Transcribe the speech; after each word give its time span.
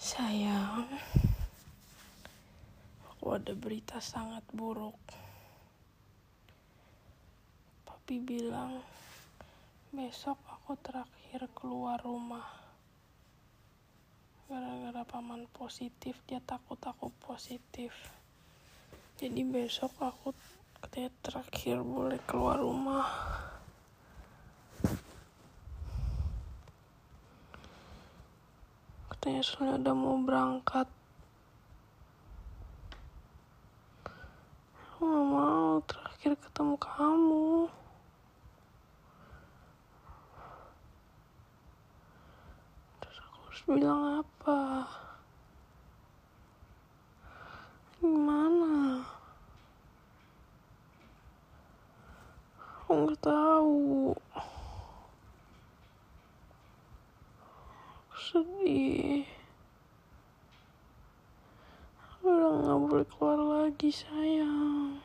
Sayang, 0.00 0.88
aku 3.04 3.36
ada 3.36 3.52
berita 3.52 4.00
sangat 4.00 4.40
buruk. 4.48 4.96
Papi 7.84 8.16
bilang 8.16 8.80
besok 9.92 10.40
aku 10.48 10.80
terakhir 10.80 11.52
keluar 11.52 12.00
rumah. 12.00 12.48
Gara-gara 14.48 15.04
paman 15.04 15.44
positif, 15.52 16.16
dia 16.24 16.40
takut 16.40 16.80
aku 16.80 17.12
positif. 17.20 17.92
Jadi 19.20 19.44
besok 19.44 19.92
aku 20.00 20.32
katanya 20.80 21.12
terakhir 21.20 21.84
boleh 21.84 22.24
keluar 22.24 22.56
rumah. 22.56 23.04
Katanya 29.30 29.46
soalnya 29.46 29.78
udah 29.78 29.94
mau 29.94 30.18
berangkat. 30.26 30.88
Aku 34.74 35.06
gak 35.06 35.26
mau 35.30 35.78
terakhir 35.86 36.32
ketemu 36.34 36.74
kamu. 36.74 37.70
Terus 42.98 43.18
aku 43.22 43.38
harus 43.46 43.62
bilang 43.70 44.02
apa? 44.26 44.58
Gimana? 48.02 49.06
Aku 52.82 52.90
nggak 53.06 53.20
tahu. 53.22 54.10
Aku 58.10 58.18
sedih. 58.30 59.26
Aku 62.20 62.30
udah 62.30 62.50
nggak 62.54 62.80
boleh 63.00 63.16
keluar 63.16 63.40
lagi, 63.40 63.88
sayang. 63.88 65.00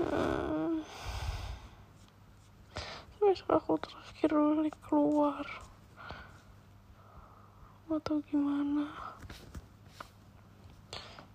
Hmm. 0.00 0.80
Besok 3.20 3.50
aku 3.52 3.72
terakhir 3.84 4.30
boleh 4.32 4.72
keluar. 4.88 5.44
Mau 7.92 8.00
tau 8.00 8.24
gimana? 8.32 8.88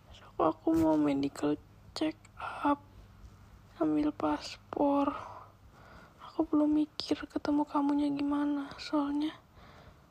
Besok 0.10 0.34
aku 0.34 0.74
mau 0.74 0.98
medical 0.98 1.62
check 1.94 2.18
up, 2.66 2.82
ambil 3.78 4.10
paspor. 4.18 5.14
Aku 6.26 6.42
belum 6.50 6.74
mikir 6.74 7.22
ketemu 7.30 7.70
kamunya 7.70 8.10
gimana, 8.10 8.74
soalnya 8.82 9.30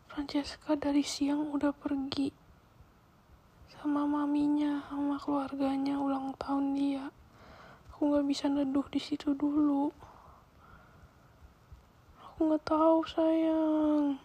Francesca 0.09 0.73
dari 0.73 1.05
siang 1.05 1.53
udah 1.53 1.71
pergi 1.77 2.49
sama 3.79 4.09
maminya, 4.09 4.83
sama 4.91 5.15
keluarganya 5.23 6.01
ulang 6.03 6.35
tahun 6.35 6.75
dia. 6.75 7.07
Aku 7.95 8.11
nggak 8.11 8.27
bisa 8.27 8.51
neduh 8.51 8.83
di 8.91 8.99
situ 8.99 9.37
dulu. 9.39 9.95
Aku 12.25 12.51
nggak 12.51 12.65
tahu 12.67 12.99
sayang. 13.07 14.19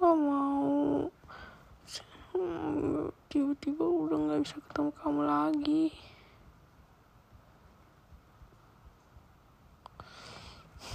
Gak 0.00 0.16
mau. 0.16 1.08
Tiba-tiba 3.28 3.84
udah 3.84 4.18
nggak 4.20 4.40
bisa 4.46 4.56
ketemu 4.70 4.90
kamu 5.02 5.22
lagi. 5.28 5.84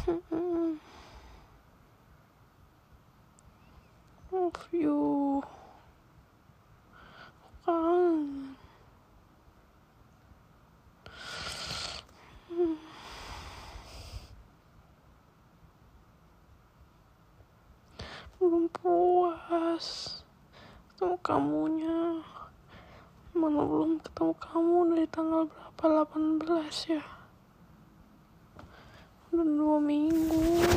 Hmm. 0.05 0.79
Love 4.31 4.67
you. 4.71 5.43
Kangen. 7.65 8.55
Belum 18.39 18.71
puas 18.71 20.23
ketemu 20.95 21.15
kamunya. 21.19 22.23
Mana 23.35 23.61
belum 23.67 23.99
ketemu 23.99 24.33
kamu 24.39 24.77
dari 24.95 25.07
tanggal 25.11 25.43
berapa? 25.75 26.07
18 26.07 26.95
ya. 26.95 27.18
Udah 29.29 29.45
dua 29.45 29.77
minggu. 29.77 30.69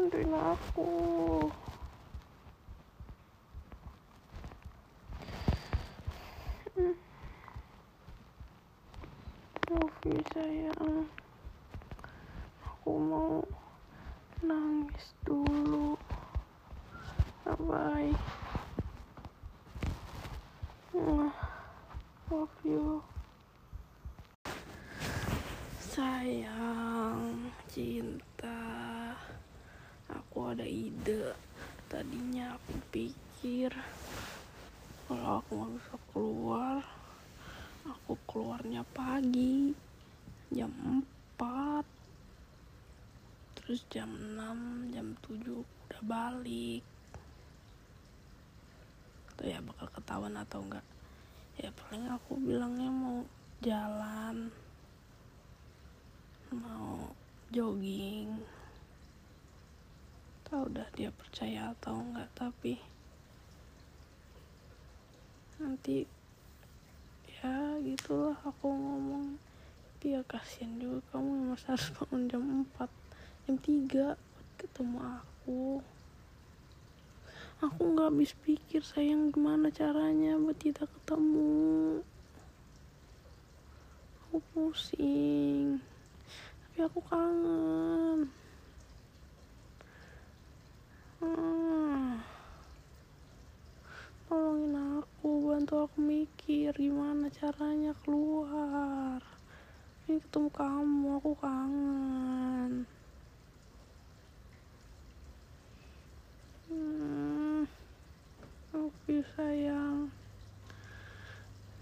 Bantuin 0.00 0.32
aku. 0.34 0.90
Aku 12.64 12.96
mau 12.96 13.44
nangis 14.42 15.14
dulu. 15.22 15.94
Bye 17.46 17.54
bye. 17.68 18.49
Love 21.00 22.60
you. 22.60 23.00
Sayang, 25.80 27.48
cinta. 27.72 28.60
Aku 30.12 30.52
ada 30.52 30.68
ide. 30.68 31.32
Tadinya 31.88 32.52
aku 32.60 32.76
pikir 32.92 33.72
kalau 35.08 35.40
aku 35.40 35.50
nggak 35.56 35.72
bisa 35.80 35.96
keluar, 36.12 36.82
aku 37.88 38.12
keluarnya 38.28 38.84
pagi 38.92 39.72
jam 40.52 40.70
4 41.40 41.82
terus 43.56 43.80
jam 43.88 44.12
6 44.36 44.92
jam 44.92 45.16
7 45.24 45.64
udah 45.64 46.02
balik 46.04 46.84
atau 49.40 49.48
ya 49.48 49.64
bakal 49.64 49.88
ketahuan 49.96 50.36
atau 50.36 50.60
enggak. 50.60 50.84
Ya 51.56 51.72
paling 51.72 52.04
aku 52.12 52.36
bilangnya 52.44 52.92
mau 52.92 53.24
jalan 53.64 54.52
mau 56.52 57.08
jogging. 57.48 58.36
Tahu 60.44 60.68
udah 60.68 60.84
dia 60.92 61.08
percaya 61.08 61.72
atau 61.72 62.04
enggak 62.04 62.28
tapi 62.36 62.76
nanti 65.56 66.04
ya 67.40 67.80
gitulah 67.80 68.36
aku 68.44 68.68
ngomong. 68.68 69.40
Dia 70.04 70.20
kasihan 70.28 70.76
juga 70.76 71.00
kamu 71.16 71.56
mas 71.56 71.64
harus 71.64 71.88
bangun 71.96 72.28
jam 72.28 72.44
4 72.76 73.48
jam 73.48 73.56
3 73.56 74.20
buat 74.20 74.48
ketemu 74.60 74.99
aku 77.60 77.92
nggak 77.92 78.08
habis 78.08 78.32
pikir 78.40 78.80
sayang 78.80 79.28
gimana 79.28 79.68
caranya 79.68 80.40
buat 80.40 80.56
kita 80.56 80.88
ketemu. 80.88 82.00
Aku 84.24 84.40
pusing. 84.56 85.76
Tapi 86.64 86.78
aku 86.88 87.00
kangen. 87.04 88.32
Hmm. 91.20 92.16
tolongin 94.24 94.74
aku 95.04 95.28
bantu 95.52 95.74
aku 95.84 95.98
mikir 96.00 96.72
gimana 96.72 97.28
caranya 97.28 97.92
keluar. 98.00 99.20
Ini 100.08 100.16
ketemu 100.16 100.48
kamu 100.48 101.08
aku 101.20 101.32
kangen 101.36 102.88
hmm. 106.70 107.66
Sayang. 109.34 110.10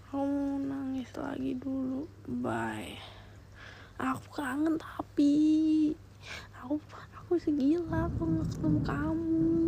Kamu 0.09 0.65
nangis 0.65 1.09
lagi 1.13 1.53
dulu. 1.55 2.09
Bye. 2.41 2.97
Aku 3.99 4.25
kangen 4.31 4.79
tapi 4.79 5.93
aku 6.55 6.79
aku 7.13 7.35
segila 7.37 8.07
aku 8.07 8.23
nggak 8.25 8.47
ketemu 8.49 8.79
kamu. 8.87 9.59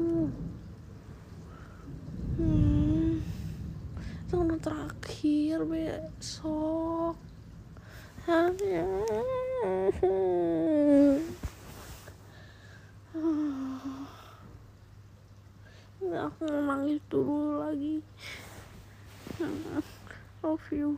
Hmm. 2.42 3.10
Tahun 4.32 4.58
terakhir 4.58 5.58
besok. 5.68 7.16
Hanya. 8.26 8.88
Aku 16.22 16.46
mau 16.46 16.62
nangis 16.62 17.02
dulu 17.10 17.66
lagi. 17.66 17.98
Love 20.46 20.70
you. 20.70 20.94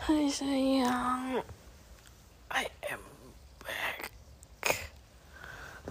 Hai 0.00 0.32
sayang. 0.32 1.44
I 2.48 2.64
am 2.88 3.04
back. 3.60 4.08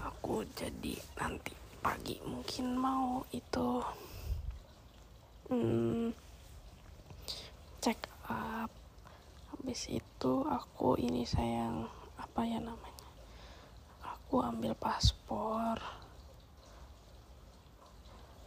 Aku 0.02 0.42
jadi 0.58 0.98
nanti 1.14 1.54
pagi 1.78 2.18
mungkin 2.26 2.74
mau 2.74 3.22
itu 3.30 3.86
hmm, 5.54 6.10
check 7.86 8.02
up. 8.26 8.74
Habis 9.54 9.94
itu 9.94 10.34
aku 10.50 10.98
ini 10.98 11.22
sayang 11.22 11.86
apa 12.18 12.42
ya 12.50 12.58
namanya? 12.58 13.06
Aku 14.02 14.42
ambil 14.42 14.74
paspor 14.74 16.01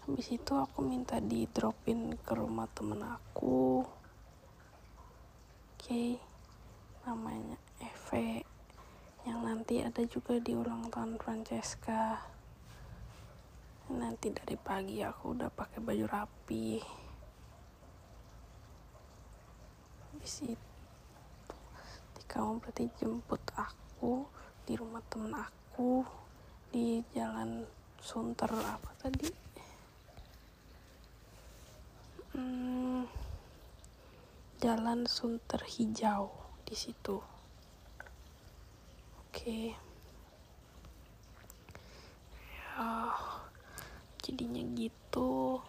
habis 0.04 0.36
itu 0.36 0.52
aku 0.52 0.84
minta 0.84 1.16
di 1.16 1.48
dropin 1.48 2.12
ke 2.20 2.36
rumah 2.36 2.68
temen 2.76 3.00
aku. 3.00 3.80
Okay. 5.80 6.20
namanya 7.08 7.56
Eve. 7.80 8.44
Yang 9.24 9.40
nanti 9.40 9.74
ada 9.80 10.02
juga 10.04 10.36
di 10.36 10.52
ulang 10.52 10.92
tahun 10.92 11.16
Francesca. 11.16 12.20
Nanti 13.96 14.28
dari 14.28 14.60
pagi 14.60 15.00
aku 15.00 15.32
udah 15.32 15.48
pakai 15.48 15.80
baju 15.80 16.04
rapi. 16.04 16.80
Habis 20.12 20.34
itu 20.44 21.56
kamu 22.28 22.60
berarti 22.60 22.84
jemput 23.00 23.40
aku 23.56 24.28
di 24.68 24.76
rumah 24.76 25.00
temen 25.08 25.32
aku 25.32 26.04
di 26.72 27.00
jalan 27.16 27.64
Sunter 28.00 28.52
apa 28.52 28.90
tadi 29.00 29.43
hmm, 32.34 33.06
Jalan 34.58 35.06
Sunter 35.06 35.62
Hijau 35.62 36.34
di 36.66 36.74
situ. 36.74 37.22
Oke. 39.22 39.72
Ya, 42.54 43.14
jadinya 44.20 44.62
gitu. 44.74 45.62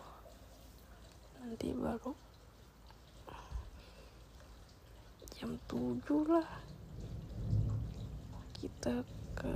Nanti 1.40 1.70
baru 1.78 2.26
jam 5.36 5.62
7 5.68 6.32
lah 6.32 6.48
kita 8.56 9.04
ke 9.36 9.56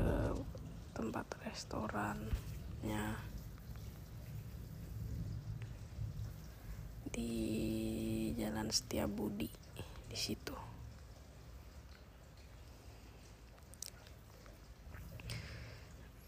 tempat 0.91 1.25
restorannya 1.47 3.28
di 7.09 7.31
Jalan 8.37 8.69
Setiabudi 8.69 9.49
di 10.09 10.17
situ. 10.17 10.53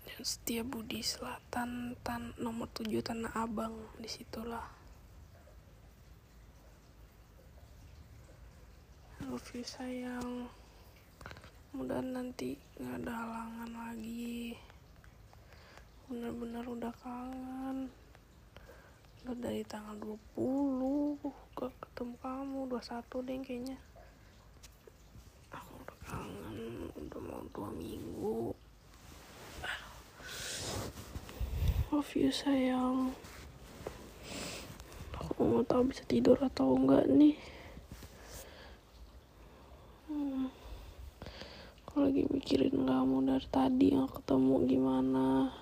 Jalan 0.05 0.25
Setiabudi 0.25 0.99
Selatan 1.05 1.95
tan 2.01 2.33
nomor 2.41 2.67
7 2.73 2.89
Tanah 3.01 3.33
Abang 3.37 3.73
di 4.01 4.09
situlah. 4.09 4.65
Love 9.21 9.53
you 9.53 9.63
sayang. 9.63 10.49
Mudah 11.71 12.03
nanti 12.03 12.57
nggak 12.81 13.05
ada 13.05 13.11
halangan 13.15 13.71
lagi. 13.71 14.57
Bener-bener 16.11 16.65
udah 16.67 16.91
kangen 16.99 17.87
dari 19.21 19.61
tanggal 19.61 20.17
20 20.33 21.21
gak 21.53 21.73
ketemu 21.77 22.13
kamu 22.25 22.59
21 22.73 23.27
deh 23.29 23.37
kayaknya. 23.45 23.77
Aku 25.53 25.71
udah 25.77 25.97
kangen 26.09 26.89
udah 26.97 27.21
mau 27.21 27.45
dua 27.53 27.69
minggu. 27.69 28.57
Love 31.93 32.13
you 32.17 32.33
sayang. 32.33 33.13
Aku 35.21 35.45
mau 35.45 35.61
tahu 35.69 35.93
bisa 35.93 36.01
tidur 36.09 36.41
atau 36.41 36.73
enggak 36.73 37.05
nih. 37.05 37.37
Hmm. 40.11 40.51
aku 41.87 42.03
lagi 42.03 42.27
mikirin 42.27 42.83
kamu 42.83 43.17
dari 43.23 43.47
tadi 43.47 43.87
yang 43.95 44.11
ketemu 44.11 44.55
gimana 44.67 45.55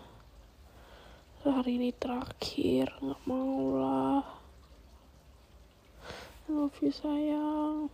hari 1.48 1.80
ini 1.80 1.96
terakhir 1.96 2.92
nggak 3.00 3.24
mau 3.24 3.80
lah. 3.80 4.20
I 6.44 6.48
love 6.52 6.76
you 6.84 6.92
sayang. 6.92 7.88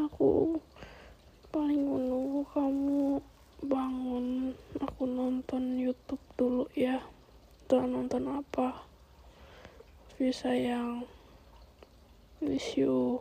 Aku 0.00 0.56
paling 1.52 1.82
menunggu 1.84 2.48
kamu 2.56 3.20
bangun. 3.68 4.56
Aku 4.80 5.04
nonton 5.04 5.76
YouTube 5.76 6.24
dulu 6.40 6.64
ya. 6.72 6.96
Udah 7.68 7.84
nonton 7.84 8.32
apa. 8.32 8.80
Love 8.80 10.20
you 10.24 10.32
sayang. 10.32 11.04
Miss 12.40 12.80
you 12.80 13.20